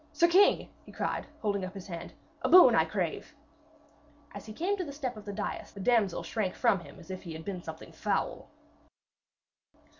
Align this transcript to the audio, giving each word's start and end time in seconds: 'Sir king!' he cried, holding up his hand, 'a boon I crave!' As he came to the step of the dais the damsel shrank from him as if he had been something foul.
'Sir 0.13 0.27
king!' 0.27 0.67
he 0.83 0.91
cried, 0.91 1.27
holding 1.43 1.63
up 1.63 1.75
his 1.75 1.85
hand, 1.85 2.11
'a 2.41 2.49
boon 2.49 2.73
I 2.73 2.85
crave!' 2.85 3.35
As 4.33 4.47
he 4.47 4.51
came 4.51 4.75
to 4.77 4.83
the 4.83 4.91
step 4.91 5.15
of 5.15 5.25
the 5.25 5.31
dais 5.31 5.73
the 5.73 5.79
damsel 5.79 6.23
shrank 6.23 6.55
from 6.55 6.79
him 6.79 6.97
as 6.99 7.11
if 7.11 7.21
he 7.21 7.33
had 7.33 7.45
been 7.45 7.61
something 7.61 7.91
foul. 7.91 8.49